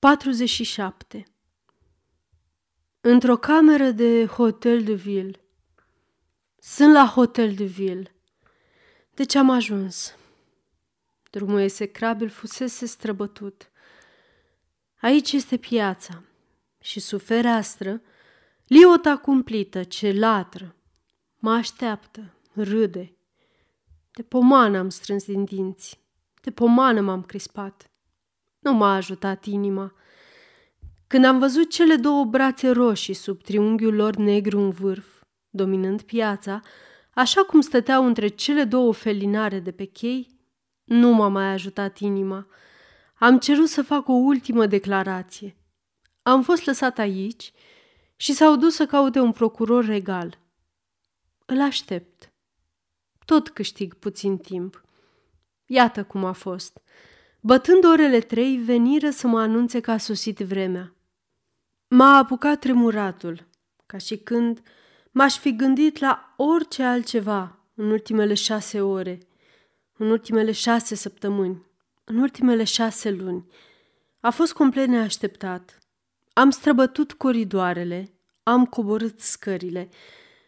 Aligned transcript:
47 0.00 1.24
Într-o 3.00 3.36
cameră 3.36 3.90
de 3.90 4.26
hotel 4.26 4.84
de 4.84 4.92
ville. 4.92 5.40
Sunt 6.58 6.92
la 6.92 7.06
hotel 7.06 7.54
de 7.54 7.64
ville. 7.64 8.14
De 9.14 9.24
ce 9.24 9.38
am 9.38 9.50
ajuns? 9.50 10.16
Drumul 11.30 11.60
execrabil 11.60 12.28
fusese 12.28 12.86
străbătut. 12.86 13.70
Aici 15.00 15.32
este 15.32 15.56
piața 15.56 16.22
și 16.80 17.00
sub 17.00 17.20
fereastră, 17.20 18.02
liota 18.66 19.16
cumplită 19.16 19.84
ce 19.84 20.12
latră, 20.12 20.74
mă 21.38 21.50
așteaptă, 21.50 22.34
râde. 22.52 23.16
De 24.10 24.22
pomană 24.22 24.78
am 24.78 24.88
strâns 24.88 25.24
din 25.24 25.44
dinți, 25.44 26.00
de 26.40 26.50
pomană 26.50 27.00
m-am 27.00 27.22
crispat. 27.22 27.90
Nu 28.58 28.72
m-a 28.72 28.94
ajutat 28.94 29.44
inima. 29.44 29.94
Când 31.06 31.24
am 31.24 31.38
văzut 31.38 31.70
cele 31.70 31.96
două 31.96 32.24
brațe 32.24 32.70
roșii 32.70 33.14
sub 33.14 33.42
triunghiul 33.42 33.94
lor 33.94 34.16
negru 34.16 34.58
în 34.58 34.70
vârf, 34.70 35.06
dominând 35.50 36.02
piața, 36.02 36.60
așa 37.14 37.42
cum 37.44 37.60
stăteau 37.60 38.06
între 38.06 38.28
cele 38.28 38.64
două 38.64 38.92
felinare 38.92 39.60
de 39.60 39.72
pe 39.72 39.84
chei, 39.84 40.38
nu 40.84 41.12
m-a 41.12 41.28
mai 41.28 41.52
ajutat 41.52 41.98
inima. 41.98 42.46
Am 43.14 43.38
cerut 43.38 43.68
să 43.68 43.82
fac 43.82 44.08
o 44.08 44.12
ultimă 44.12 44.66
declarație. 44.66 45.56
Am 46.22 46.42
fost 46.42 46.64
lăsat 46.64 46.98
aici 46.98 47.52
și 48.16 48.32
s-au 48.32 48.56
dus 48.56 48.74
să 48.74 48.86
caute 48.86 49.20
un 49.20 49.32
procuror 49.32 49.84
regal. 49.84 50.38
Îl 51.46 51.60
aștept. 51.60 52.32
Tot 53.24 53.48
câștig 53.48 53.94
puțin 53.94 54.38
timp. 54.38 54.82
Iată 55.66 56.04
cum 56.04 56.24
a 56.24 56.32
fost. 56.32 56.80
Bătând 57.40 57.84
orele 57.84 58.20
trei, 58.20 58.56
veniră 58.56 59.10
să 59.10 59.26
mă 59.26 59.40
anunțe 59.40 59.80
că 59.80 59.90
a 59.90 59.96
sosit 59.96 60.38
vremea. 60.38 60.94
M-a 61.88 62.16
apucat 62.16 62.58
tremuratul, 62.58 63.46
ca 63.86 63.98
și 63.98 64.16
când 64.16 64.62
m-aș 65.10 65.38
fi 65.38 65.56
gândit 65.56 65.98
la 65.98 66.34
orice 66.36 66.82
altceva 66.82 67.58
în 67.74 67.90
ultimele 67.90 68.34
șase 68.34 68.80
ore, 68.80 69.18
în 69.96 70.10
ultimele 70.10 70.52
șase 70.52 70.94
săptămâni, 70.94 71.66
în 72.04 72.16
ultimele 72.16 72.64
șase 72.64 73.10
luni. 73.10 73.46
A 74.20 74.30
fost 74.30 74.52
complet 74.52 74.88
neașteptat. 74.88 75.78
Am 76.32 76.50
străbătut 76.50 77.12
coridoarele, 77.12 78.12
am 78.42 78.66
coborât 78.66 79.20
scările, 79.20 79.88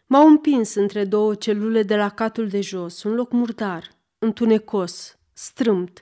m-au 0.05 0.27
împins 0.27 0.73
între 0.73 1.05
două 1.05 1.35
celule 1.35 1.83
de 1.83 1.95
la 1.95 2.09
catul 2.09 2.47
de 2.47 2.61
jos, 2.61 3.03
un 3.03 3.13
loc 3.13 3.31
murdar, 3.31 3.91
întunecos, 4.19 5.17
strâmt, 5.33 6.01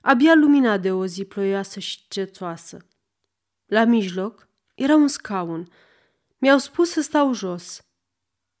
abia 0.00 0.34
lumina 0.34 0.78
de 0.78 0.92
o 0.92 1.06
zi 1.06 1.24
ploioasă 1.24 1.80
și 1.80 1.98
cețoasă. 2.08 2.86
La 3.66 3.84
mijloc 3.84 4.48
era 4.74 4.94
un 4.94 5.08
scaun. 5.08 5.68
Mi-au 6.38 6.58
spus 6.58 6.90
să 6.90 7.00
stau 7.00 7.32
jos. 7.32 7.84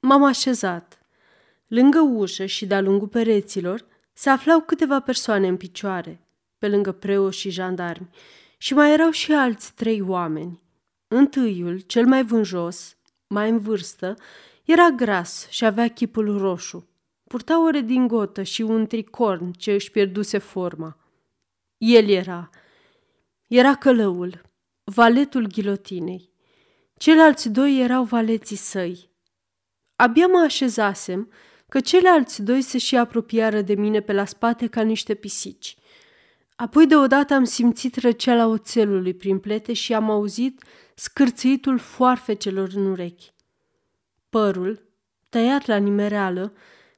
M-am 0.00 0.24
așezat. 0.24 0.98
Lângă 1.66 2.00
ușă 2.00 2.46
și 2.46 2.66
de-a 2.66 2.80
lungul 2.80 3.08
pereților 3.08 3.84
se 4.12 4.30
aflau 4.30 4.60
câteva 4.60 5.00
persoane 5.00 5.48
în 5.48 5.56
picioare, 5.56 6.26
pe 6.58 6.68
lângă 6.68 6.92
preoși 6.92 7.40
și 7.40 7.50
jandarmi, 7.50 8.08
și 8.58 8.74
mai 8.74 8.92
erau 8.92 9.10
și 9.10 9.32
alți 9.32 9.74
trei 9.74 10.00
oameni. 10.00 10.60
Întâiul, 11.08 11.78
cel 11.78 12.06
mai 12.06 12.24
vânjos, 12.24 12.96
mai 13.26 13.50
în 13.50 13.58
vârstă, 13.58 14.16
era 14.64 14.90
gras 14.90 15.48
și 15.50 15.64
avea 15.64 15.88
chipul 15.88 16.38
roșu. 16.38 16.88
Purta 17.24 17.64
o 17.64 17.70
redingotă 17.70 18.42
și 18.42 18.62
un 18.62 18.86
tricorn 18.86 19.50
ce 19.50 19.72
își 19.72 19.90
pierduse 19.90 20.38
forma. 20.38 20.99
El 21.82 22.08
era. 22.08 22.50
Era 23.46 23.74
călăul, 23.74 24.40
valetul 24.84 25.46
ghilotinei. 25.46 26.32
Ceilalți 26.96 27.48
doi 27.48 27.80
erau 27.80 28.04
valeții 28.04 28.56
săi. 28.56 29.10
Abia 29.96 30.26
mă 30.26 30.38
așezasem 30.38 31.32
că 31.68 31.80
ceilalți 31.80 32.42
doi 32.42 32.62
se 32.62 32.78
și 32.78 32.96
apropiară 32.96 33.60
de 33.60 33.74
mine 33.74 34.00
pe 34.00 34.12
la 34.12 34.24
spate 34.24 34.66
ca 34.66 34.82
niște 34.82 35.14
pisici. 35.14 35.76
Apoi 36.56 36.86
deodată 36.86 37.34
am 37.34 37.44
simțit 37.44 37.96
răceala 37.96 38.46
oțelului 38.46 39.14
prin 39.14 39.38
plete 39.38 39.72
și 39.72 39.94
am 39.94 40.10
auzit 40.10 40.62
scârțâitul 40.94 41.78
foarfecelor 41.78 42.70
în 42.74 42.86
urechi. 42.86 43.32
Părul, 44.28 44.88
tăiat 45.28 45.66
la 45.66 45.76
nimereală, 45.76 46.52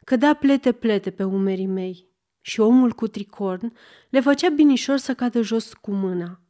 cădea 0.04 0.34
plete-plete 0.34 1.10
pe 1.10 1.24
umerii 1.24 1.66
mei 1.66 2.10
și 2.42 2.60
omul 2.60 2.92
cu 2.92 3.06
tricorn 3.06 3.72
le 4.08 4.20
făcea 4.20 4.48
binișor 4.48 4.96
să 4.96 5.14
cadă 5.14 5.42
jos 5.42 5.72
cu 5.72 5.90
mâna. 5.90 6.40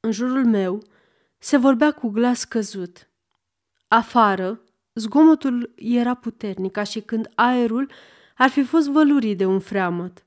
În 0.00 0.10
jurul 0.10 0.44
meu 0.44 0.82
se 1.38 1.56
vorbea 1.56 1.92
cu 1.92 2.08
glas 2.08 2.44
căzut. 2.44 3.08
Afară, 3.88 4.60
zgomotul 4.94 5.72
era 5.76 6.14
puternic, 6.14 6.72
ca 6.72 6.82
și 6.82 7.00
când 7.00 7.30
aerul 7.34 7.90
ar 8.36 8.48
fi 8.48 8.62
fost 8.62 8.88
vălurit 8.88 9.38
de 9.38 9.44
un 9.44 9.60
freamăt. 9.60 10.24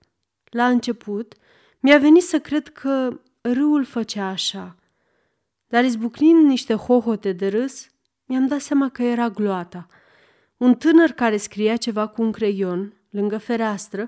La 0.49 0.67
început, 0.67 1.33
mi-a 1.79 1.97
venit 1.97 2.23
să 2.23 2.39
cred 2.39 2.67
că 2.67 3.19
râul 3.41 3.85
făcea 3.85 4.27
așa. 4.27 4.75
Dar 5.67 5.83
izbucnind 5.83 6.45
niște 6.45 6.73
hohote 6.73 7.31
de 7.31 7.47
râs, 7.47 7.89
mi-am 8.25 8.47
dat 8.47 8.59
seama 8.59 8.89
că 8.89 9.03
era 9.03 9.29
gloata. 9.29 9.87
Un 10.57 10.75
tânăr 10.75 11.09
care 11.09 11.37
scria 11.37 11.75
ceva 11.75 12.07
cu 12.07 12.21
un 12.21 12.31
creion, 12.31 12.93
lângă 13.09 13.37
fereastră, 13.37 14.07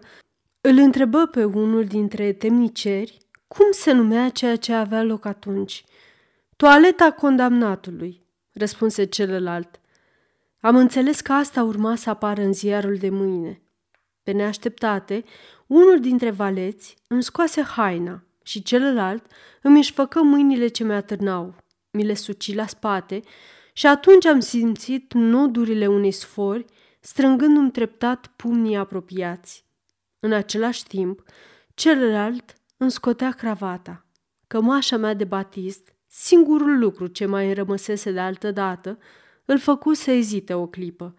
îl 0.66 0.78
întrebă 0.78 1.26
pe 1.26 1.44
unul 1.44 1.86
dintre 1.86 2.34
temniceri 2.34 3.18
cum 3.48 3.66
se 3.72 3.92
numea 3.92 4.30
ceea 4.30 4.56
ce 4.56 4.74
avea 4.74 5.04
loc 5.04 5.26
atunci. 5.26 5.84
Toaleta 6.56 7.12
condamnatului, 7.12 8.26
răspunse 8.54 9.04
celălalt. 9.04 9.80
Am 10.60 10.76
înțeles 10.76 11.22
că 11.22 11.34
asta 11.34 11.64
urma 11.64 11.96
să 11.96 12.10
apară 12.10 12.42
în 12.42 12.54
ziarul 12.54 12.96
de 12.96 13.10
mâine. 13.10 13.62
Pe 14.24 14.32
neașteptate, 14.32 15.24
unul 15.68 16.00
dintre 16.00 16.32
valeți 16.32 16.96
îmi 17.08 17.24
scoase 17.24 17.62
haina 17.62 18.24
și 18.44 18.64
celălalt 18.64 19.26
îmi 19.62 19.78
își 19.78 19.94
făcă 19.94 20.22
mâinile 20.22 20.68
ce 20.68 20.84
mi-atârnau. 20.84 21.56
Mi 21.92 22.06
le 22.06 22.14
suci 22.14 22.54
la 22.54 22.68
spate 22.68 23.22
și 23.74 23.88
atunci 23.88 24.26
am 24.26 24.40
simțit 24.40 25.14
nodurile 25.14 25.88
unei 25.88 26.12
sfori 26.12 26.66
strângându-mi 27.00 27.72
treptat 27.72 28.28
pumnii 28.36 28.76
apropiați. 28.76 29.72
În 30.26 30.32
același 30.32 30.88
timp, 30.88 31.24
celălalt 31.74 32.54
îmi 32.78 32.92
scotea 32.92 33.32
cravata. 33.32 34.06
Cămașa 34.48 34.98
mea 34.98 35.14
de 35.14 35.24
batist, 35.24 35.96
singurul 36.08 36.80
lucru 36.80 37.08
ce 37.08 37.26
mai 37.26 37.54
rămăsese 37.54 38.12
de 38.12 38.20
altă 38.20 38.52
dată, 38.52 38.98
îl 39.46 39.60
făcu 39.60 39.94
să 39.94 40.12
ezite 40.12 40.54
o 40.54 40.68
clipă, 40.68 41.16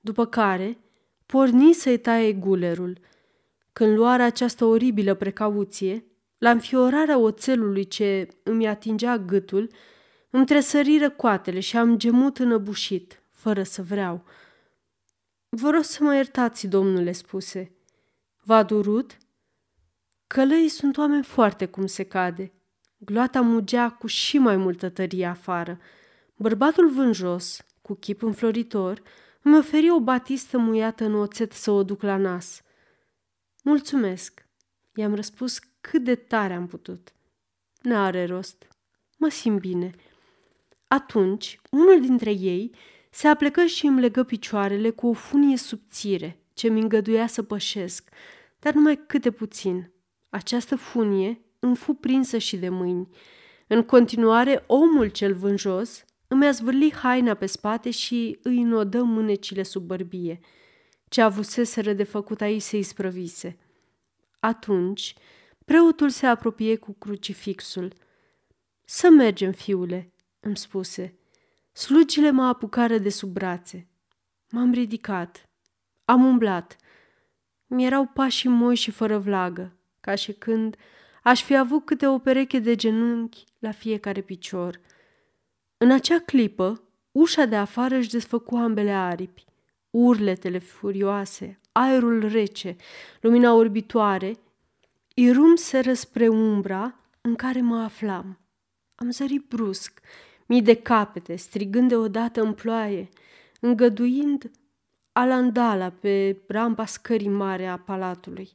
după 0.00 0.26
care 0.26 0.78
porni 1.26 1.72
să-i 1.72 1.98
taie 1.98 2.32
gulerul. 2.32 2.98
Când 3.72 3.96
luarea 3.96 4.26
această 4.26 4.64
oribilă 4.64 5.14
precauție, 5.14 6.04
la 6.38 6.50
înfiorarea 6.50 7.18
oțelului 7.18 7.84
ce 7.84 8.28
îmi 8.42 8.68
atingea 8.68 9.18
gâtul, 9.18 9.70
îmi 10.30 10.46
tresăriră 10.46 11.10
coatele 11.10 11.60
și 11.60 11.76
am 11.76 11.98
gemut 11.98 12.38
înăbușit, 12.38 13.22
fără 13.30 13.62
să 13.62 13.82
vreau. 13.82 14.24
Vă 15.48 15.70
rog 15.70 15.82
să 15.82 16.04
mă 16.04 16.14
iertați, 16.14 16.66
domnule, 16.66 17.12
spuse. 17.12 17.74
V-a 18.42 18.62
durut? 18.62 19.16
Călăii 20.26 20.68
sunt 20.68 20.96
oameni 20.96 21.24
foarte 21.24 21.66
cum 21.66 21.86
se 21.86 22.02
cade. 22.02 22.52
Gloata 22.98 23.40
mugea 23.40 23.90
cu 23.90 24.06
și 24.06 24.38
mai 24.38 24.56
multă 24.56 24.88
tărie 24.88 25.26
afară. 25.26 25.78
Bărbatul 26.36 26.90
vânjos, 26.90 27.66
cu 27.82 27.94
chip 27.94 28.22
înfloritor, 28.22 29.02
îmi 29.42 29.58
oferi 29.58 29.90
o 29.90 30.00
batistă 30.00 30.58
muiată 30.58 31.04
în 31.04 31.14
oțet 31.14 31.52
să 31.52 31.70
o 31.70 31.82
duc 31.82 32.02
la 32.02 32.16
nas. 32.16 32.62
Mulțumesc, 33.62 34.46
i-am 34.94 35.14
răspuns 35.14 35.58
cât 35.80 36.04
de 36.04 36.14
tare 36.14 36.54
am 36.54 36.66
putut. 36.66 37.12
N-are 37.82 38.24
rost. 38.24 38.68
Mă 39.16 39.28
simt 39.28 39.60
bine. 39.60 39.90
Atunci, 40.86 41.60
unul 41.70 42.00
dintre 42.00 42.30
ei 42.30 42.74
se 43.10 43.28
aplecă 43.28 43.64
și 43.64 43.86
îmi 43.86 44.00
legă 44.00 44.22
picioarele 44.22 44.90
cu 44.90 45.06
o 45.06 45.12
funie 45.12 45.56
subțire 45.56 46.39
ce 46.60 46.68
mi 46.68 46.80
îngăduia 46.80 47.26
să 47.26 47.42
pășesc, 47.42 48.08
dar 48.58 48.74
numai 48.74 49.04
câte 49.06 49.30
puțin. 49.30 49.92
Această 50.28 50.76
funie 50.76 51.40
îmi 51.58 51.76
fu 51.76 51.94
prinsă 51.94 52.38
și 52.38 52.56
de 52.56 52.68
mâini. 52.68 53.08
În 53.66 53.82
continuare, 53.82 54.64
omul 54.66 55.08
cel 55.08 55.34
vânjos 55.34 56.04
îmi 56.28 56.46
a 56.46 56.50
zvârli 56.50 56.92
haina 56.92 57.34
pe 57.34 57.46
spate 57.46 57.90
și 57.90 58.38
îi 58.42 58.60
înodă 58.60 59.02
mânecile 59.02 59.62
sub 59.62 59.82
bărbie. 59.82 60.40
Ce 61.08 61.20
avuseseră 61.20 61.92
de 61.92 62.02
făcut 62.02 62.40
aici 62.40 62.62
se 62.62 62.76
isprăvise. 62.76 63.58
Atunci, 64.40 65.14
preotul 65.64 66.08
se 66.08 66.26
apropie 66.26 66.76
cu 66.76 66.92
crucifixul. 66.92 67.92
Să 68.84 69.08
mergem, 69.10 69.52
fiule, 69.52 70.12
îmi 70.40 70.56
spuse. 70.56 71.18
Slugile 71.72 72.30
mă 72.30 72.42
apucară 72.42 72.98
de 72.98 73.08
sub 73.08 73.32
brațe. 73.32 73.88
M-am 74.50 74.72
ridicat. 74.72 75.49
Am 76.10 76.24
umblat. 76.24 76.76
Mi 77.66 77.84
erau 77.84 78.06
pașii 78.06 78.48
moi 78.48 78.74
și 78.74 78.90
fără 78.90 79.18
vlagă, 79.18 79.76
ca 80.00 80.14
și 80.14 80.32
când 80.32 80.76
aș 81.22 81.42
fi 81.42 81.56
avut 81.56 81.84
câte 81.84 82.06
o 82.06 82.18
pereche 82.18 82.58
de 82.58 82.74
genunchi 82.74 83.44
la 83.58 83.70
fiecare 83.70 84.20
picior. 84.20 84.80
În 85.76 85.90
acea 85.90 86.18
clipă, 86.18 86.82
ușa 87.12 87.44
de 87.44 87.56
afară 87.56 87.96
își 87.96 88.10
desfăcu 88.10 88.56
ambele 88.56 88.90
aripi. 88.90 89.44
Urletele 89.90 90.58
furioase, 90.58 91.60
aerul 91.72 92.28
rece, 92.28 92.76
lumina 93.20 93.54
orbitoare, 93.54 94.36
irumseră 95.14 95.92
spre 95.92 96.28
umbra 96.28 96.94
în 97.20 97.34
care 97.34 97.60
mă 97.60 97.82
aflam. 97.82 98.38
Am 98.94 99.10
zărit 99.10 99.44
brusc, 99.48 100.00
mii 100.46 100.62
de 100.62 100.74
capete, 100.74 101.36
strigând 101.36 101.88
deodată 101.88 102.42
în 102.42 102.52
ploaie, 102.52 103.08
îngăduind 103.60 104.50
alandala 105.20 105.90
pe 105.90 106.42
rampa 106.48 106.84
scării 106.84 107.28
mare 107.28 107.66
a 107.66 107.78
palatului. 107.78 108.50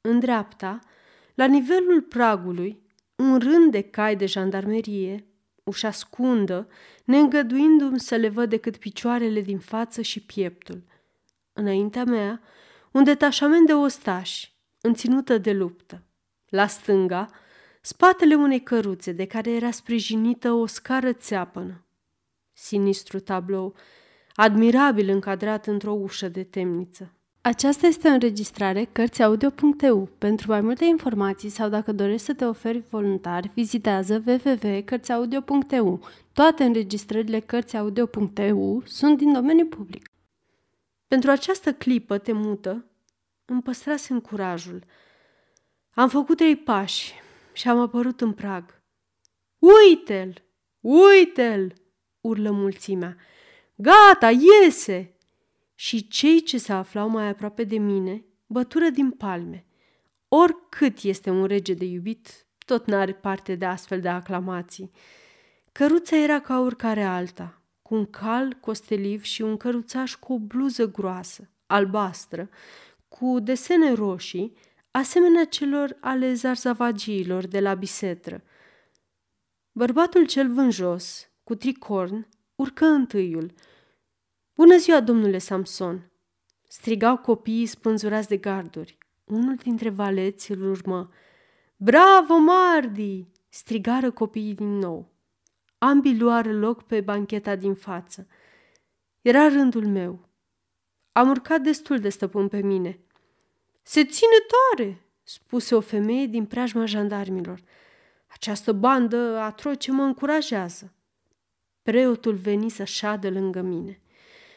În 0.00 0.18
dreapta, 0.18 0.78
la 1.34 1.44
nivelul 1.44 2.02
pragului, 2.02 2.80
un 3.16 3.38
rând 3.38 3.70
de 3.70 3.80
cai 3.80 4.16
de 4.16 4.26
jandarmerie, 4.26 5.26
ușa 5.64 5.90
scundă, 5.90 6.68
neîngăduindu-mi 7.04 8.00
să 8.00 8.14
le 8.14 8.28
văd 8.28 8.48
decât 8.48 8.76
picioarele 8.76 9.40
din 9.40 9.58
față 9.58 10.02
și 10.02 10.20
pieptul. 10.20 10.82
Înaintea 11.52 12.04
mea, 12.04 12.40
un 12.90 13.04
detașament 13.04 13.66
de 13.66 13.74
ostași, 13.74 14.54
înținută 14.80 15.38
de 15.38 15.52
luptă. 15.52 16.02
La 16.48 16.66
stânga, 16.66 17.30
spatele 17.80 18.34
unei 18.34 18.62
căruțe 18.62 19.12
de 19.12 19.26
care 19.26 19.50
era 19.50 19.70
sprijinită 19.70 20.52
o 20.52 20.66
scară 20.66 21.12
țeapănă. 21.12 21.84
Sinistru 22.52 23.18
tablou, 23.18 23.74
admirabil 24.36 25.08
încadrat 25.08 25.66
într-o 25.66 25.92
ușă 25.92 26.28
de 26.28 26.42
temniță. 26.42 27.10
Aceasta 27.40 27.86
este 27.86 28.08
o 28.08 28.10
înregistrare 28.10 28.88
Cărțiaudio.eu. 28.92 30.08
Pentru 30.18 30.50
mai 30.50 30.60
multe 30.60 30.84
informații 30.84 31.48
sau 31.48 31.68
dacă 31.68 31.92
dorești 31.92 32.26
să 32.26 32.34
te 32.34 32.44
oferi 32.44 32.84
voluntar, 32.90 33.50
vizitează 33.54 34.22
www.cărțiaudio.eu. 34.26 36.00
Toate 36.32 36.64
înregistrările 36.64 37.40
Cărțiaudio.eu 37.40 38.82
sunt 38.84 39.18
din 39.18 39.32
domeniu 39.32 39.66
public. 39.66 40.10
Pentru 41.08 41.30
această 41.30 41.72
clipă 41.72 42.18
temută, 42.18 42.84
îmi 43.44 43.62
păstrasem 43.62 44.20
curajul. 44.20 44.82
Am 45.90 46.08
făcut 46.08 46.36
trei 46.36 46.56
pași 46.56 47.14
și 47.52 47.68
am 47.68 47.78
apărut 47.78 48.20
în 48.20 48.32
prag. 48.32 48.82
Uite-l! 49.58 50.42
Uite-l! 50.80 51.74
urlă 52.20 52.50
mulțimea. 52.50 53.16
Gata, 53.78 54.30
iese! 54.30 55.16
Și 55.74 56.08
cei 56.08 56.42
ce 56.42 56.58
se 56.58 56.72
aflau 56.72 57.08
mai 57.08 57.28
aproape 57.28 57.64
de 57.64 57.78
mine 57.78 58.24
bătură 58.46 58.88
din 58.88 59.10
palme. 59.10 59.66
Oricât 60.28 60.98
este 61.02 61.30
un 61.30 61.44
rege 61.44 61.74
de 61.74 61.84
iubit, 61.84 62.46
tot 62.66 62.86
n-are 62.86 63.12
parte 63.12 63.54
de 63.54 63.64
astfel 63.64 64.00
de 64.00 64.08
aclamații. 64.08 64.90
Căruța 65.72 66.16
era 66.16 66.40
ca 66.40 66.60
oricare 66.60 67.02
alta, 67.02 67.62
cu 67.82 67.94
un 67.94 68.06
cal 68.06 68.52
costeliv 68.52 69.22
și 69.22 69.42
un 69.42 69.56
căruțaș 69.56 70.14
cu 70.14 70.32
o 70.32 70.38
bluză 70.38 70.90
groasă, 70.90 71.50
albastră, 71.66 72.48
cu 73.08 73.40
desene 73.40 73.92
roșii, 73.92 74.56
asemenea 74.90 75.44
celor 75.44 75.96
ale 76.00 76.34
zarzavagiilor 76.34 77.46
de 77.46 77.60
la 77.60 77.74
bisetră. 77.74 78.42
Bărbatul 79.72 80.26
cel 80.26 80.52
vânjos, 80.52 81.30
cu 81.44 81.54
tricorn, 81.54 82.28
urcă 82.56 82.84
întâiul. 82.84 83.52
Bună 84.54 84.76
ziua, 84.76 85.00
domnule 85.00 85.38
Samson!" 85.38 86.10
strigau 86.68 87.16
copiii 87.16 87.66
spânzurați 87.66 88.28
de 88.28 88.36
garduri. 88.36 88.98
Unul 89.24 89.54
dintre 89.54 89.88
valeți 89.88 90.50
îl 90.50 90.70
urmă. 90.70 91.10
Bravo, 91.76 92.36
Mardi!" 92.36 93.26
strigară 93.48 94.10
copiii 94.10 94.54
din 94.54 94.78
nou. 94.78 95.12
Ambii 95.78 96.18
luară 96.18 96.52
loc 96.52 96.82
pe 96.82 97.00
bancheta 97.00 97.56
din 97.56 97.74
față. 97.74 98.26
Era 99.20 99.48
rândul 99.48 99.86
meu. 99.86 100.28
Am 101.12 101.28
urcat 101.28 101.60
destul 101.60 101.98
de 101.98 102.08
stăpân 102.08 102.48
pe 102.48 102.60
mine. 102.60 103.00
Se 103.82 104.04
ține 104.04 104.36
tare, 104.48 105.06
spuse 105.22 105.74
o 105.74 105.80
femeie 105.80 106.26
din 106.26 106.44
preajma 106.44 106.84
jandarmilor. 106.84 107.60
Această 108.26 108.72
bandă 108.72 109.38
atroce 109.38 109.90
mă 109.92 110.02
încurajează. 110.02 110.95
Preotul 111.86 112.34
veni 112.34 112.68
să 112.68 112.84
șadă 112.84 113.30
lângă 113.30 113.60
mine. 113.60 114.00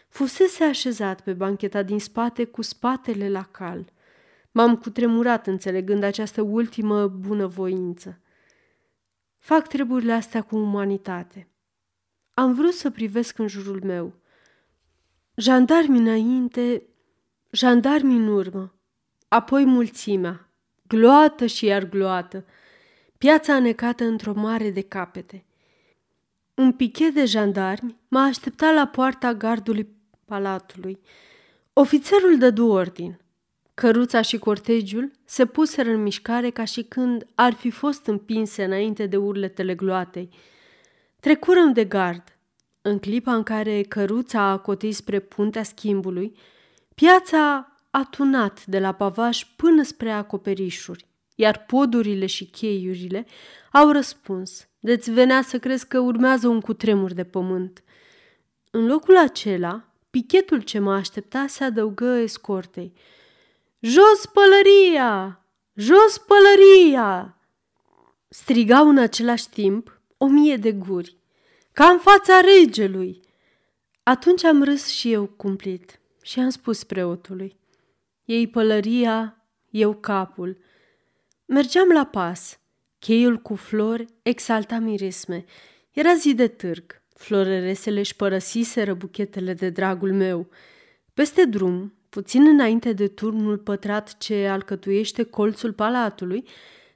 Fusese 0.08 0.64
așezat 0.64 1.22
pe 1.22 1.34
bancheta 1.34 1.84
din 1.84 2.00
spate 2.00 2.46
cu 2.46 2.62
spatele 2.62 3.30
la 3.30 3.44
cal. 3.44 3.92
M-am 4.52 4.78
cutremurat 4.78 5.48
înțelegând 5.48 6.04
această 6.04 6.42
ultimă 6.42 7.08
bunăvoință. 7.08 8.20
Fac 9.38 9.68
treburile 9.68 10.12
astea 10.12 10.42
cu 10.42 10.56
umanitate. 10.56 11.48
Am 12.34 12.54
vrut 12.54 12.74
să 12.74 12.90
privesc 12.90 13.38
în 13.38 13.48
jurul 13.48 13.82
meu. 13.84 14.14
Jandarmi 15.36 15.98
înainte, 15.98 16.84
jandarmi 17.52 18.16
în 18.16 18.28
urmă, 18.28 18.80
apoi 19.28 19.66
mulțimea, 19.66 20.50
gloată 20.88 21.46
și 21.46 21.66
iar 21.66 21.84
gloată, 21.84 22.46
piața 23.18 23.54
anecată 23.54 24.04
într-o 24.04 24.34
mare 24.34 24.70
de 24.70 24.82
capete. 24.82 25.44
Un 26.60 26.72
pichet 26.72 27.14
de 27.14 27.26
jandarmi 27.26 27.98
m-a 28.08 28.24
așteptat 28.24 28.74
la 28.74 28.88
poarta 28.88 29.34
gardului 29.34 29.88
palatului. 30.26 31.00
Ofițerul 31.74 32.38
dădu 32.38 32.68
ordin. 32.68 33.20
Căruța 33.74 34.22
și 34.22 34.38
cortegiul 34.38 35.12
se 35.26 35.46
puseră 35.46 35.90
în 35.90 36.02
mișcare 36.02 36.50
ca 36.50 36.64
și 36.64 36.84
când 36.84 37.26
ar 37.36 37.54
fi 37.54 37.70
fost 37.70 38.06
împinse 38.06 38.64
înainte 38.64 39.06
de 39.06 39.18
urletele 39.18 39.76
gloatei. 39.76 40.30
Trecurăm 41.20 41.74
de 41.74 41.86
gard. 41.86 42.24
În 42.82 43.00
clipa 43.00 43.36
în 43.36 43.44
care 43.44 43.82
căruța 43.82 44.42
a 44.42 44.58
cotit 44.58 44.96
spre 44.96 45.20
puntea 45.20 45.64
schimbului, 45.64 46.36
piața 46.96 47.76
a 47.92 48.08
tunat 48.12 48.66
de 48.66 48.80
la 48.80 48.92
pavaj 48.92 49.44
până 49.56 49.84
spre 49.84 50.12
acoperișuri, 50.12 51.06
iar 51.36 51.66
podurile 51.68 52.26
și 52.26 52.46
cheiurile 52.46 53.26
au 53.72 53.92
răspuns. 53.92 54.69
Deci 54.80 55.08
venea 55.08 55.42
să 55.42 55.60
crezi 55.60 55.88
că 55.88 56.00
urmează 56.00 56.48
un 56.48 56.62
cutremur 56.62 57.14
de 57.14 57.24
pământ. 57.24 57.84
În 58.72 58.86
locul 58.86 59.18
acela, 59.18 59.84
pichetul 60.10 60.62
ce 60.62 60.80
mă 60.80 60.94
aștepta 60.94 61.46
se 61.48 61.64
adăugă 61.64 62.06
escortei. 62.06 62.94
Jos 63.80 64.26
pălăria! 64.34 65.44
Jos 65.74 66.18
pălăria! 66.18 67.38
Strigau 68.30 68.90
în 68.90 68.98
același 68.98 69.50
timp 69.50 70.02
o 70.18 70.28
mie 70.28 70.56
de 70.56 70.72
guri. 70.72 71.18
Ca 71.74 71.86
în 71.86 72.00
fața 72.00 72.40
regelui! 72.40 73.22
Atunci 74.04 74.44
am 74.44 74.64
râs 74.64 74.88
și 74.88 75.12
eu 75.12 75.26
cumplit 75.26 76.00
și 76.22 76.40
am 76.40 76.50
spus 76.50 76.84
preotului. 76.84 77.58
Ei 78.26 78.48
pălăria, 78.48 79.46
eu 79.70 79.94
capul. 79.94 80.58
Mergeam 81.46 81.90
la 81.90 82.06
pas. 82.06 82.59
Cheiul 83.00 83.38
cu 83.38 83.56
flori 83.56 84.06
exalta 84.22 84.80
miresme. 84.80 85.46
Era 85.92 86.14
zi 86.14 86.34
de 86.34 86.48
târg. 86.48 87.02
Floreresele 87.16 88.00
își 88.00 88.16
părăsiseră 88.16 88.94
buchetele 88.94 89.54
de 89.54 89.70
dragul 89.70 90.14
meu. 90.14 90.50
Peste 91.14 91.46
drum, 91.46 91.94
puțin 92.10 92.48
înainte 92.48 92.94
de 92.94 93.08
turnul 93.08 93.58
pătrat 93.58 94.18
ce 94.18 94.48
alcătuiește 94.48 95.24
colțul 95.24 95.74
palatului, 95.74 96.48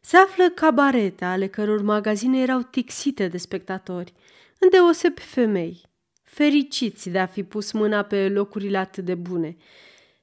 se 0.01 0.17
află 0.17 0.49
cabarete 0.49 1.25
ale 1.25 1.47
căror 1.47 1.81
magazine 1.81 2.41
erau 2.41 2.61
tixite 2.61 3.27
de 3.27 3.37
spectatori, 3.37 4.13
îndeosebi 4.59 5.21
femei, 5.21 5.81
fericiți 6.23 7.09
de 7.09 7.19
a 7.19 7.25
fi 7.25 7.43
pus 7.43 7.71
mâna 7.71 8.01
pe 8.01 8.29
locurile 8.29 8.77
atât 8.77 9.05
de 9.05 9.15
bune. 9.15 9.55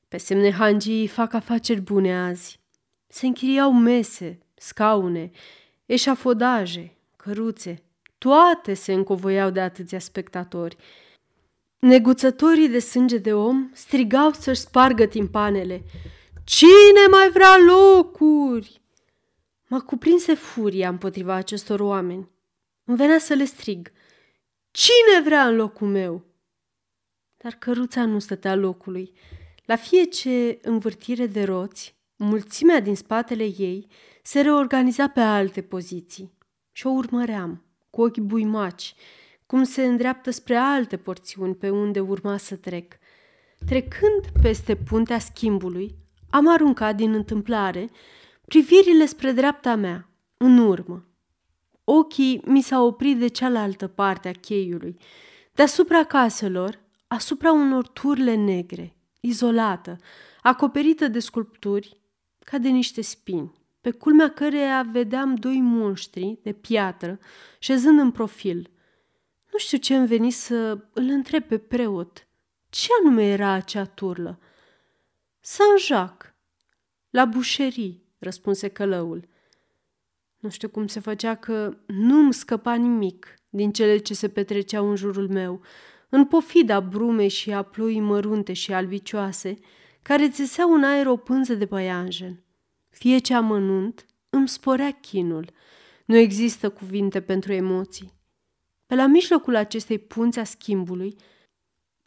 Pe 0.09 0.17
semne 0.17 0.51
hangii 0.51 1.07
fac 1.07 1.33
afaceri 1.33 1.81
bune 1.81 2.17
azi. 2.17 2.61
Se 3.07 3.27
închiriau 3.27 3.73
mese, 3.73 4.39
scaune, 4.55 5.31
eșafodaje, 5.93 6.97
căruțe, 7.17 7.83
toate 8.19 8.75
se 8.75 8.93
încovoiau 8.93 9.51
de 9.51 9.61
atâția 9.61 9.99
spectatori. 9.99 10.77
Neguțătorii 11.79 12.69
de 12.69 12.79
sânge 12.79 13.19
de 13.19 13.35
om 13.35 13.71
strigau 13.73 14.33
să-și 14.33 14.61
spargă 14.61 15.07
timpanele. 15.07 15.85
Cine 16.45 17.07
mai 17.11 17.31
vrea 17.31 17.57
locuri? 17.59 18.81
Mă 19.69 19.81
cuprinse 19.81 20.35
furia 20.35 20.89
împotriva 20.89 21.35
acestor 21.35 21.81
oameni. 21.81 22.29
Îmi 22.85 22.97
venea 22.97 23.19
să 23.19 23.35
le 23.35 23.45
strig. 23.45 23.93
Cine 24.71 25.23
vrea 25.25 25.47
în 25.47 25.57
locul 25.57 25.89
meu? 25.89 26.25
Dar 27.37 27.53
căruța 27.53 28.05
nu 28.05 28.19
stătea 28.19 28.55
locului. 28.55 29.13
La 29.65 29.77
fiecare 29.77 30.59
învârtire 30.63 31.27
de 31.27 31.43
roți, 31.43 31.95
mulțimea 32.17 32.81
din 32.81 32.97
spatele 32.97 33.45
ei 33.45 33.89
se 34.31 34.41
reorganiza 34.41 35.09
pe 35.09 35.21
alte 35.21 35.63
poziții 35.63 36.33
și 36.73 36.87
o 36.87 36.91
urmăream 36.91 37.65
cu 37.91 38.03
ochi 38.03 38.19
buimaci, 38.19 38.95
cum 39.47 39.63
se 39.63 39.85
îndreaptă 39.85 40.31
spre 40.31 40.57
alte 40.57 40.97
porțiuni 40.97 41.55
pe 41.55 41.71
unde 41.71 42.01
urma 42.01 42.37
să 42.37 42.57
trec. 42.57 42.95
Trecând 43.67 44.43
peste 44.43 44.77
puntea 44.77 45.19
schimbului, 45.19 45.95
am 46.31 46.49
aruncat 46.49 46.97
din 46.97 47.15
întâmplare 47.15 47.91
privirile 48.47 49.07
spre 49.07 49.33
dreapta 49.33 49.75
mea 49.75 50.09
în 50.37 50.59
urmă. 50.59 51.09
Ochii 51.85 52.43
mi 52.45 52.63
s-au 52.63 52.87
oprit 52.87 53.19
de 53.19 53.29
cealaltă 53.29 53.87
parte 53.87 54.29
a 54.29 54.33
cheiului, 54.41 54.97
deasupra 55.53 56.05
caselor, 56.05 56.79
asupra 57.07 57.53
unor 57.53 57.89
turle 57.89 58.35
negre, 58.35 58.97
izolată, 59.21 59.97
acoperită 60.43 61.09
de 61.09 61.19
sculpturi, 61.19 62.01
ca 62.45 62.59
de 62.59 62.69
niște 62.69 63.01
spini, 63.01 63.60
pe 63.81 63.91
culmea 63.91 64.29
căreia 64.29 64.83
vedeam 64.83 65.35
doi 65.35 65.61
monștri 65.61 66.39
de 66.43 66.53
piatră 66.53 67.19
șezând 67.59 67.99
în 67.99 68.11
profil. 68.11 68.71
Nu 69.53 69.59
știu 69.59 69.79
ce 69.79 69.97
îmi 69.97 70.07
veni 70.07 70.31
să 70.31 70.79
îl 70.93 71.09
întreb 71.09 71.43
pe 71.43 71.59
preot. 71.59 72.29
Ce 72.69 72.89
anume 73.01 73.25
era 73.25 73.51
acea 73.51 73.85
turlă? 73.85 74.41
Saint-Jacques, 75.41 76.33
la 77.11 77.25
bușerii, 77.25 78.05
răspunse 78.19 78.69
călăul. 78.69 79.29
Nu 80.39 80.49
știu 80.49 80.69
cum 80.69 80.87
se 80.87 81.01
făcea 81.01 81.35
că 81.35 81.77
nu 81.87 82.19
îmi 82.19 82.33
scăpa 82.33 82.75
nimic 82.75 83.35
din 83.49 83.73
cele 83.73 83.97
ce 83.97 84.15
se 84.15 84.29
petreceau 84.29 84.89
în 84.89 84.97
jurul 84.97 85.29
meu, 85.29 85.61
în 86.09 86.25
pofida 86.25 86.81
brumei 86.81 87.29
și 87.29 87.53
a 87.53 87.63
ploii 87.63 88.01
mărunte 88.01 88.53
și 88.53 88.73
albicioase, 88.73 89.59
care 90.03 90.31
țeseau 90.31 90.75
în 90.75 90.85
aer 90.85 91.07
o 91.07 91.17
pânză 91.17 91.55
de 91.55 91.67
păianjen. 91.67 92.45
Fie 92.91 93.19
ce 93.19 93.35
amănunt, 93.35 94.07
îmi 94.31 94.49
sporea 94.49 94.91
chinul. 94.91 95.51
Nu 96.05 96.17
există 96.17 96.71
cuvinte 96.71 97.21
pentru 97.21 97.53
emoții. 97.53 98.13
Pe 98.87 98.95
la 98.95 99.07
mijlocul 99.07 99.55
acestei 99.55 99.99
punți 99.99 100.39
a 100.39 100.45
schimbului, 100.45 101.17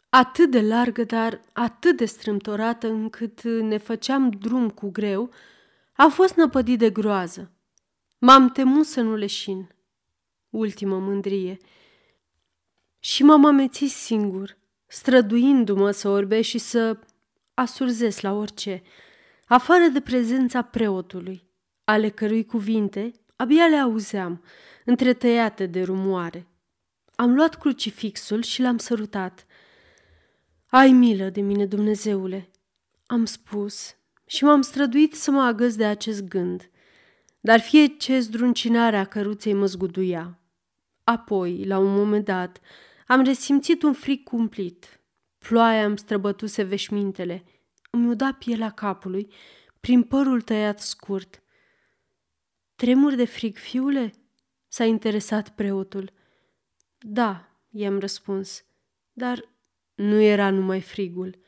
atât 0.08 0.50
de 0.50 0.60
largă, 0.60 1.04
dar 1.04 1.40
atât 1.52 1.96
de 1.96 2.04
strâmtorată 2.04 2.88
încât 2.88 3.42
ne 3.42 3.76
făceam 3.76 4.30
drum 4.30 4.70
cu 4.70 4.90
greu, 4.90 5.30
a 5.92 6.06
fost 6.06 6.34
năpădit 6.34 6.78
de 6.78 6.90
groază. 6.90 7.52
M-am 8.18 8.50
temut 8.50 8.86
să 8.86 9.00
nu 9.00 9.14
leșin. 9.14 9.68
Ultimă 10.50 10.98
mândrie. 10.98 11.56
Și 12.98 13.22
m-am 13.22 13.44
amețit 13.44 13.90
singur, 13.90 14.56
străduindu-mă 14.86 15.90
să 15.90 16.08
orbesc 16.08 16.48
și 16.48 16.58
să 16.58 16.98
asurzesc 17.54 18.20
la 18.20 18.32
orice, 18.32 18.82
afară 19.54 19.86
de 19.92 20.00
prezența 20.00 20.62
preotului, 20.62 21.50
ale 21.84 22.08
cărui 22.08 22.44
cuvinte 22.44 23.12
abia 23.36 23.66
le 23.66 23.76
auzeam, 23.76 24.44
întretăiate 24.84 25.66
de 25.66 25.82
rumoare. 25.82 26.46
Am 27.14 27.34
luat 27.34 27.58
crucifixul 27.58 28.42
și 28.42 28.60
l-am 28.60 28.78
sărutat. 28.78 29.46
Ai 30.66 30.90
milă 30.92 31.28
de 31.28 31.40
mine, 31.40 31.66
Dumnezeule, 31.66 32.50
am 33.06 33.24
spus 33.24 33.96
și 34.26 34.44
m-am 34.44 34.60
străduit 34.60 35.14
să 35.14 35.30
mă 35.30 35.42
agăs 35.42 35.76
de 35.76 35.84
acest 35.84 36.24
gând, 36.24 36.70
dar 37.40 37.60
fie 37.60 37.86
ce 37.86 38.18
zdruncinarea 38.18 39.04
căruței 39.04 39.52
mă 39.52 39.66
zguduia. 39.66 40.38
Apoi, 41.04 41.64
la 41.64 41.78
un 41.78 41.94
moment 41.94 42.24
dat, 42.24 42.60
am 43.06 43.22
resimțit 43.22 43.82
un 43.82 43.92
fric 43.92 44.24
cumplit. 44.24 45.00
Ploaia 45.38 45.84
îmi 45.84 45.98
străbătuse 45.98 46.62
veșmintele, 46.62 47.44
îmi 47.94 48.08
uda 48.08 48.32
pielea 48.32 48.70
capului, 48.70 49.32
prin 49.80 50.02
părul 50.02 50.40
tăiat 50.40 50.80
scurt. 50.80 51.42
Tremur 52.74 53.14
de 53.14 53.24
frig, 53.24 53.56
fiule?" 53.56 54.12
s-a 54.68 54.84
interesat 54.84 55.48
preotul. 55.48 56.12
Da, 56.98 57.48
i-am 57.70 57.98
răspuns, 57.98 58.64
dar 59.12 59.48
nu 59.94 60.20
era 60.20 60.50
numai 60.50 60.80
frigul. 60.80 61.38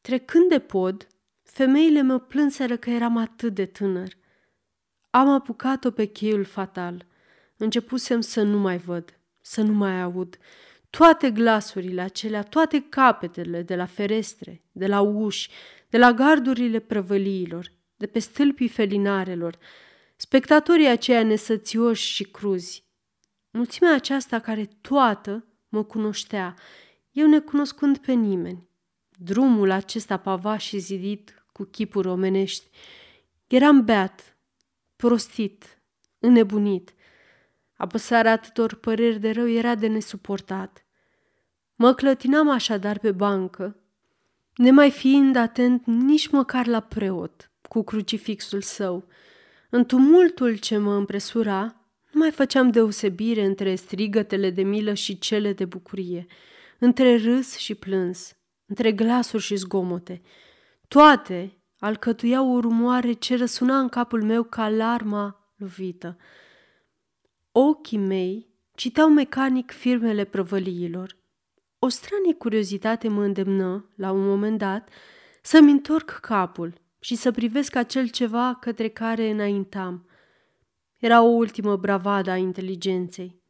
Trecând 0.00 0.48
de 0.48 0.58
pod, 0.58 1.06
femeile 1.42 2.02
mă 2.02 2.18
plânseră 2.18 2.76
că 2.76 2.90
eram 2.90 3.16
atât 3.16 3.54
de 3.54 3.66
tânăr. 3.66 4.16
Am 5.10 5.28
apucat-o 5.28 5.90
pe 5.90 6.04
cheiul 6.04 6.44
fatal. 6.44 7.06
Începusem 7.56 8.20
să 8.20 8.42
nu 8.42 8.58
mai 8.58 8.78
văd, 8.78 9.18
să 9.40 9.62
nu 9.62 9.72
mai 9.72 10.02
aud. 10.02 10.38
Toate 10.96 11.30
glasurile 11.30 12.00
acelea, 12.00 12.42
toate 12.42 12.86
capetele 12.88 13.62
de 13.62 13.76
la 13.76 13.86
ferestre, 13.86 14.62
de 14.72 14.86
la 14.86 15.00
uși, 15.00 15.50
de 15.88 15.98
la 15.98 16.12
gardurile 16.12 16.78
prăvăliilor, 16.78 17.72
de 17.96 18.06
pe 18.06 18.18
stâlpii 18.18 18.68
felinarelor, 18.68 19.58
spectatorii 20.16 20.88
aceia 20.88 21.22
nesățioși 21.22 22.12
și 22.12 22.24
cruzi. 22.24 22.84
Mulțimea 23.50 23.94
aceasta 23.94 24.38
care 24.38 24.68
toată 24.80 25.46
mă 25.68 25.84
cunoștea, 25.84 26.54
eu 27.10 27.26
necunoscând 27.26 27.98
pe 27.98 28.12
nimeni. 28.12 28.68
Drumul 29.18 29.70
acesta 29.70 30.16
pavat 30.16 30.60
și 30.60 30.78
zidit 30.78 31.44
cu 31.52 31.64
chipuri 31.64 32.08
omenești. 32.08 32.68
Eram 33.46 33.84
beat, 33.84 34.38
prostit, 34.96 35.82
înnebunit. 36.18 36.94
Apăsarea 37.76 38.32
atâtor 38.32 38.74
păreri 38.74 39.20
de 39.20 39.30
rău 39.30 39.48
era 39.48 39.74
de 39.74 39.86
nesuportat. 39.86 40.85
Mă 41.78 41.94
clătinam 41.94 42.50
așadar 42.50 42.98
pe 42.98 43.12
bancă, 43.12 43.76
nemai 44.54 44.90
fiind 44.90 45.36
atent 45.36 45.86
nici 45.86 46.28
măcar 46.28 46.66
la 46.66 46.80
preot, 46.80 47.50
cu 47.68 47.82
crucifixul 47.82 48.60
său. 48.60 49.08
În 49.70 49.84
tumultul 49.84 50.56
ce 50.56 50.76
mă 50.76 50.94
împresura, 50.94 51.62
nu 52.12 52.20
mai 52.20 52.30
făceam 52.30 52.70
deosebire 52.70 53.44
între 53.44 53.74
strigătele 53.74 54.50
de 54.50 54.62
milă 54.62 54.94
și 54.94 55.18
cele 55.18 55.52
de 55.52 55.64
bucurie, 55.64 56.26
între 56.78 57.16
râs 57.16 57.56
și 57.56 57.74
plâns, 57.74 58.36
între 58.66 58.92
glasuri 58.92 59.42
și 59.42 59.54
zgomote. 59.54 60.22
Toate 60.88 61.58
alcătuiau 61.78 62.54
o 62.54 62.60
rumoare 62.60 63.12
ce 63.12 63.36
răsuna 63.36 63.78
în 63.78 63.88
capul 63.88 64.22
meu 64.22 64.42
ca 64.42 64.62
alarma 64.62 65.52
lovită. 65.56 66.16
Ochii 67.52 67.98
mei 67.98 68.48
citeau 68.74 69.08
mecanic 69.08 69.70
firmele 69.70 70.24
prăvăliilor. 70.24 71.16
O 71.78 71.88
stranie 71.88 72.34
curiozitate 72.34 73.08
mă 73.08 73.22
îndemnă, 73.22 73.90
la 73.94 74.10
un 74.10 74.26
moment 74.26 74.58
dat, 74.58 74.88
să-mi 75.42 75.70
întorc 75.70 76.10
capul 76.10 76.74
și 77.00 77.14
să 77.14 77.30
privesc 77.30 77.74
acel 77.74 78.08
ceva 78.08 78.56
către 78.60 78.88
care 78.88 79.30
înaintam. 79.30 80.08
Era 80.96 81.22
o 81.22 81.28
ultimă 81.28 81.76
bravadă 81.76 82.30
a 82.30 82.36
inteligenței. 82.36 83.40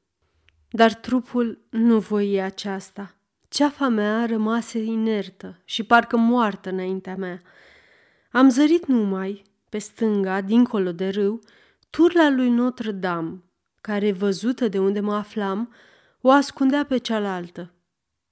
Dar 0.71 0.95
trupul 0.95 1.67
nu 1.71 1.99
voia 1.99 2.45
aceasta. 2.45 3.17
Ceafa 3.49 3.89
mea 3.89 4.27
rămase 4.27 4.79
inertă 4.79 5.61
și 5.65 5.83
parcă 5.83 6.17
moartă 6.17 6.71
înaintea 6.71 7.17
mea. 7.17 7.43
Am 8.31 8.49
zărit 8.49 8.87
numai, 8.87 9.43
pe 9.69 9.79
stânga, 9.79 10.41
dincolo 10.41 10.93
de 10.93 11.09
râu, 11.09 11.41
turla 11.91 12.31
lui 12.31 12.49
Notre-Dame, 12.49 13.43
care, 13.81 14.13
văzută 14.13 14.69
de 14.69 14.79
unde 14.79 15.01
mă 15.01 15.15
aflam, 15.15 15.75
o 16.21 16.31
ascundea 16.31 16.85
pe 16.85 16.97
cealaltă. 16.97 17.76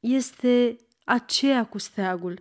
Este 0.04 0.76
aceea 1.04 1.66
cu 1.66 1.78
steagul. 1.78 2.40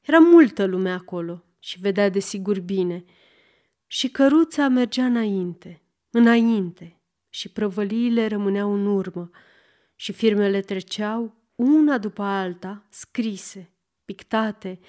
Era 0.00 0.18
multă 0.18 0.64
lume 0.64 0.90
acolo 0.90 1.44
și 1.58 1.78
vedea 1.80 2.08
de 2.08 2.18
sigur 2.18 2.60
bine. 2.60 3.04
Și 3.86 4.08
căruța 4.08 4.68
mergea 4.68 5.04
înainte, 5.04 5.82
înainte, 6.10 7.00
și 7.28 7.48
prăvăliile 7.48 8.26
rămâneau 8.26 8.72
în 8.72 8.86
urmă, 8.86 9.30
și 9.94 10.12
firmele 10.12 10.60
treceau 10.60 11.34
una 11.54 11.98
după 11.98 12.22
alta, 12.22 12.86
scrise, 12.90 13.70
pictate, 14.04 14.80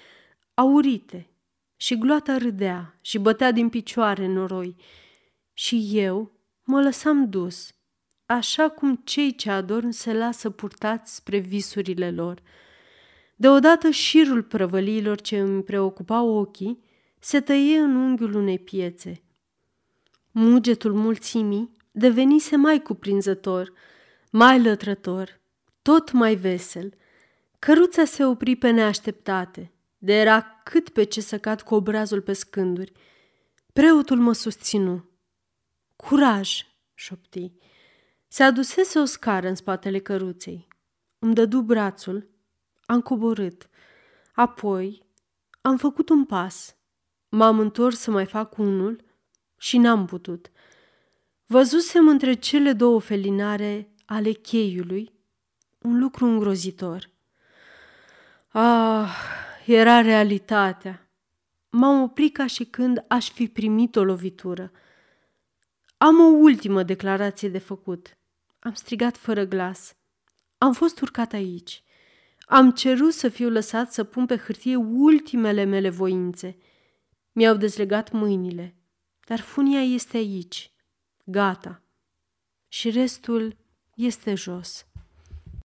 aurite, 0.54 1.30
și 1.76 1.98
gloata 1.98 2.36
râdea 2.36 2.98
și 3.00 3.18
bătea 3.18 3.52
din 3.52 3.68
picioare 3.68 4.26
noroi. 4.26 4.76
Și 5.52 5.90
eu 5.92 6.32
mă 6.64 6.82
lăsam 6.82 7.30
dus, 7.30 7.74
așa 8.26 8.68
cum 8.68 9.00
cei 9.04 9.34
ce 9.34 9.50
adorm 9.50 9.90
se 9.90 10.12
lasă 10.12 10.50
purtați 10.50 11.14
spre 11.14 11.38
visurile 11.38 12.10
lor. 12.10 12.42
Deodată 13.36 13.90
șirul 13.90 14.42
prăvăliilor 14.42 15.20
ce 15.20 15.38
îmi 15.38 15.62
preocupau 15.62 16.28
ochii 16.28 16.84
se 17.18 17.40
tăie 17.40 17.78
în 17.78 17.96
unghiul 17.96 18.34
unei 18.34 18.58
piețe. 18.58 19.22
Mugetul 20.30 20.92
mulțimii 20.94 21.72
devenise 21.90 22.56
mai 22.56 22.82
cuprinzător, 22.82 23.72
mai 24.30 24.62
lătrător, 24.62 25.40
tot 25.82 26.12
mai 26.12 26.34
vesel. 26.34 26.94
Căruța 27.58 28.04
se 28.04 28.24
opri 28.24 28.56
pe 28.56 28.70
neașteptate, 28.70 29.72
de 29.98 30.12
era 30.12 30.60
cât 30.64 30.88
pe 30.88 31.04
ce 31.04 31.20
să 31.20 31.38
cad 31.38 31.60
cu 31.60 31.74
obrazul 31.74 32.20
pe 32.20 32.32
scânduri. 32.32 32.92
Preotul 33.72 34.18
mă 34.18 34.32
susținu. 34.32 35.04
Curaj, 35.96 36.66
șopti. 36.94 37.52
Se 38.36 38.42
adusese 38.42 38.98
o 38.98 39.04
scară 39.04 39.48
în 39.48 39.54
spatele 39.54 39.98
căruței. 39.98 40.68
Îmi 41.18 41.34
dădu 41.34 41.60
brațul, 41.60 42.28
am 42.86 43.00
coborât. 43.00 43.68
Apoi 44.34 45.02
am 45.60 45.76
făcut 45.76 46.08
un 46.08 46.24
pas. 46.24 46.76
M-am 47.28 47.58
întors 47.58 47.98
să 47.98 48.10
mai 48.10 48.26
fac 48.26 48.58
unul 48.58 49.04
și 49.58 49.78
n-am 49.78 50.06
putut. 50.06 50.50
Văzusem 51.46 52.08
între 52.08 52.34
cele 52.34 52.72
două 52.72 53.00
felinare 53.00 53.92
ale 54.06 54.32
cheiului 54.32 55.12
un 55.78 55.98
lucru 55.98 56.24
îngrozitor. 56.24 57.10
Ah, 58.48 59.16
era 59.66 60.00
realitatea. 60.00 61.10
M-am 61.70 62.02
oprit 62.02 62.34
ca 62.34 62.46
și 62.46 62.64
când 62.64 63.04
aș 63.08 63.30
fi 63.30 63.48
primit 63.48 63.96
o 63.96 64.04
lovitură. 64.04 64.72
Am 65.96 66.20
o 66.20 66.26
ultimă 66.26 66.82
declarație 66.82 67.48
de 67.48 67.58
făcut. 67.58 68.15
Am 68.66 68.74
strigat 68.74 69.16
fără 69.16 69.44
glas. 69.44 69.96
Am 70.58 70.72
fost 70.72 71.00
urcat 71.00 71.32
aici. 71.32 71.82
Am 72.46 72.70
cerut 72.70 73.12
să 73.12 73.28
fiu 73.28 73.48
lăsat 73.50 73.92
să 73.92 74.04
pun 74.04 74.26
pe 74.26 74.36
hârtie 74.36 74.76
ultimele 74.76 75.64
mele 75.64 75.88
voințe. 75.88 76.56
Mi-au 77.32 77.56
dezlegat 77.56 78.10
mâinile, 78.10 78.76
dar 79.26 79.40
funia 79.40 79.82
este 79.82 80.16
aici, 80.16 80.72
gata. 81.24 81.82
Și 82.68 82.90
restul 82.90 83.56
este 83.94 84.34
jos. 84.34 84.85